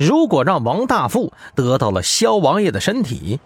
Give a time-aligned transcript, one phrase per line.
[0.00, 3.38] 如果让王大富得到了萧王爷的身体，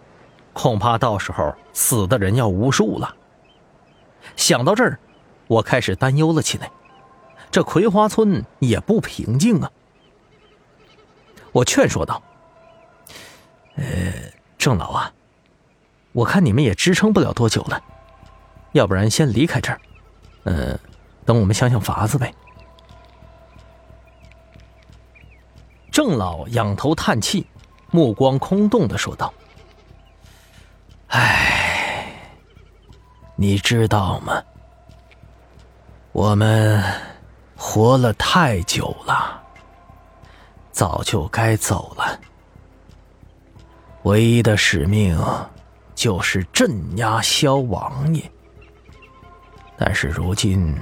[0.53, 3.13] 恐怕到时候死的人要无数了。
[4.37, 4.97] 想到这儿，
[5.47, 6.71] 我开始担忧了起来。
[7.51, 9.69] 这葵花村也不平静啊！
[11.51, 12.23] 我劝说道
[13.75, 13.83] ：“呃，
[14.57, 15.11] 郑老啊，
[16.13, 17.83] 我看你们也支撑不了多久了，
[18.71, 19.81] 要不然先离开这儿，
[20.45, 20.79] 呃，
[21.25, 22.33] 等我们想想法子呗。”
[25.95, 27.47] 郑老仰头叹气，
[27.89, 29.33] 目光空洞的说道
[31.07, 32.19] ：“唉，
[33.37, 34.43] 你知道吗？
[36.11, 36.83] 我们
[37.55, 39.41] 活了太久了，
[40.73, 42.19] 早就该走了。
[44.03, 45.17] 唯一的使命
[45.95, 48.29] 就是镇压萧王爷，
[49.77, 50.77] 但是如今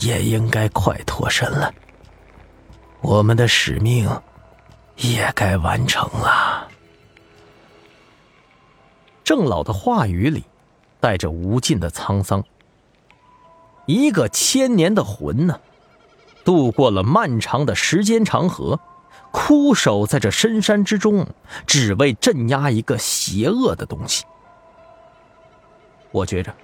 [0.00, 1.72] 也应该快脱身了。
[3.02, 4.10] 我们的使命。”
[5.02, 6.68] 也该完成了。
[9.24, 10.44] 郑老的话语里
[11.00, 12.42] 带着无尽的沧桑。
[13.86, 15.60] 一个千年的魂呢，
[16.44, 18.78] 度过了漫长的时间长河，
[19.32, 21.26] 枯守在这深山之中，
[21.66, 24.24] 只为镇压一个邪恶的东西。
[26.12, 26.54] 我觉着，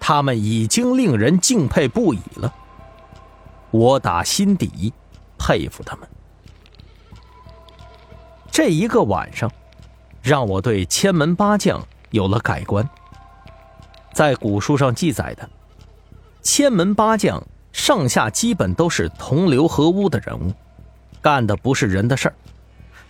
[0.00, 2.52] 他们已经令人敬佩不已了。
[3.70, 4.92] 我打心底
[5.38, 6.08] 佩服他们。
[8.50, 9.50] 这一个晚上，
[10.22, 12.88] 让我对千门八将有了改观。
[14.12, 15.48] 在古书上记载的，
[16.42, 20.52] 千门八将上下基本都是同流合污的人物，
[21.22, 22.34] 干的不是人的事儿。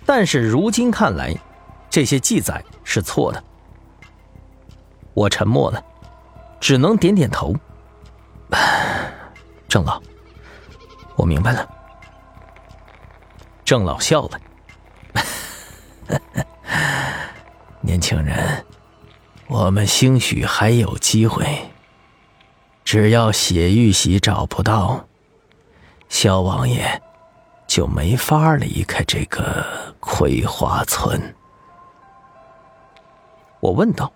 [0.04, 1.34] 但是如今看来，
[1.88, 3.42] 这些记载是错的。
[5.14, 5.82] 我沉默了，
[6.60, 7.54] 只能点点头。
[9.66, 10.00] 郑老，
[11.16, 11.66] 我明白了。
[13.64, 14.40] 郑老笑了。
[18.00, 18.64] 年轻人，
[19.46, 21.70] 我们兴许还有机会。
[22.82, 25.06] 只要血玉玺找不到，
[26.08, 27.02] 萧王爷
[27.66, 31.36] 就没法离开这个葵花村。
[33.60, 34.10] 我问道：“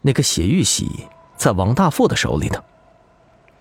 [0.00, 2.62] 那个血玉玺在王大富的手里呢？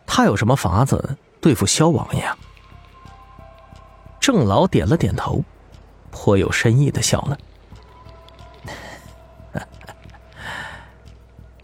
[0.06, 2.24] 他有什么法子对付萧王爷？”
[4.22, 5.44] 郑老点了点头。
[6.12, 7.38] 颇有深意的笑了，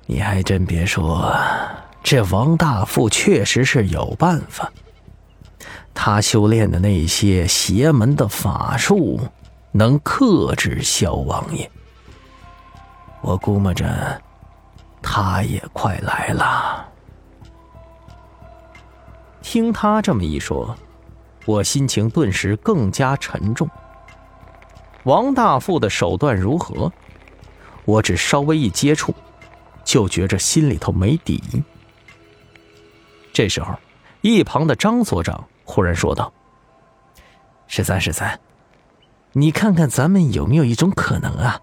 [0.06, 1.34] 你还真别说，
[2.04, 4.72] 这王大富确实是有办法。
[5.94, 9.20] 他修炼的那些邪门的法术，
[9.72, 11.70] 能克制萧王爷。
[13.22, 14.22] 我估摸着，
[15.02, 16.86] 他也快来了。
[19.42, 20.76] 听他这么一说，
[21.46, 23.70] 我心情顿时更加沉重。
[25.04, 26.92] 王大富的手段如何？
[27.86, 29.14] 我只稍微一接触，
[29.94, 31.40] 就觉着心里头没底。
[33.32, 33.78] 这时候，
[34.22, 36.34] 一旁的张所长忽然说道
[37.70, 38.40] ：“十三，十三，
[39.34, 41.62] 你看看咱们有没有一种可能啊？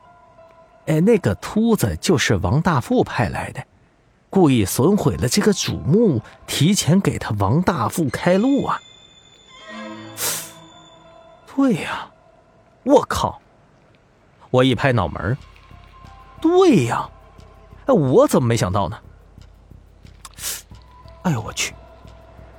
[0.86, 3.66] 哎，那个秃子就是王大富派来的，
[4.30, 8.78] 故意损毁了这个主墓，提前给他王大富开路啊！
[11.56, 12.08] 对呀。”
[12.84, 13.42] 我靠！
[14.50, 15.36] 我一拍脑门
[16.40, 17.10] 对呀，
[17.86, 18.98] 哎，我怎么没想到呢？
[21.22, 21.74] 哎呦我去！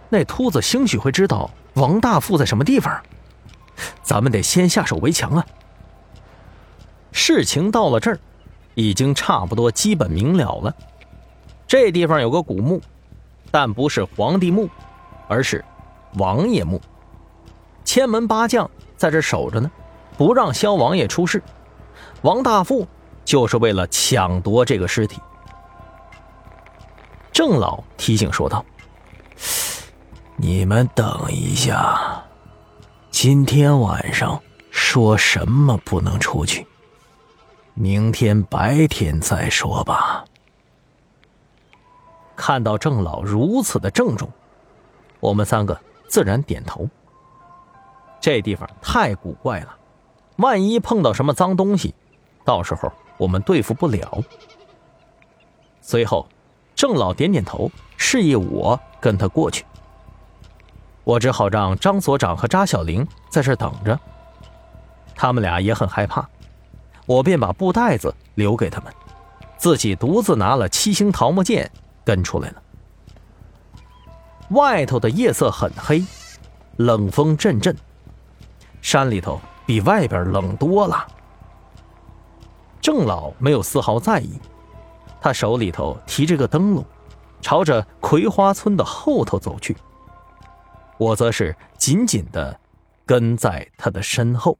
[0.09, 3.01] 那秃子兴许会知道王大富在什么地方，
[4.03, 5.45] 咱们得先下手为强啊！
[7.11, 8.19] 事情到了这儿，
[8.75, 10.75] 已经差不多基本明了了。
[11.67, 12.81] 这地方有个古墓，
[13.49, 14.69] 但不是皇帝墓，
[15.27, 15.63] 而是
[16.15, 16.81] 王爷墓。
[17.83, 19.71] 千门八将在这守着呢。
[20.17, 21.41] 不让萧王爷出事，
[22.21, 22.87] 王大富
[23.25, 25.19] 就是为了抢夺这个尸体。
[27.31, 28.63] 郑老提醒说道
[30.35, 32.23] ：“你们等一下，
[33.09, 36.67] 今天晚上说什么不能出去，
[37.73, 40.25] 明天白天再说吧。”
[42.35, 44.27] 看到郑老如此的郑重，
[45.19, 45.79] 我们三个
[46.09, 46.89] 自然点头。
[48.19, 49.77] 这地方太古怪了。
[50.37, 51.93] 万一碰到什么脏东西，
[52.43, 52.91] 到时候
[53.21, 54.23] 我们对付不了。
[55.79, 56.27] 随后，
[56.73, 59.63] 郑老点点头，示意我跟他过去。
[61.03, 63.99] 我只好让张所长和扎小玲在这等着。
[65.13, 66.27] 他们俩也很害怕，
[67.05, 68.91] 我便把布袋子留给他们，
[69.55, 71.69] 自己独自拿了七星桃木剑
[72.03, 72.63] 跟出来了。
[74.49, 76.03] 外头的夜色很黑，
[76.77, 77.77] 冷风阵阵。
[78.81, 81.05] 山里头比外边冷多了。
[82.81, 84.39] 郑老没有丝毫在意，
[85.21, 86.83] 他手里头提着个灯笼，
[87.39, 89.77] 朝着葵花村的后头走去。
[90.97, 92.59] 我则是紧紧的
[93.05, 94.57] 跟在他的身后。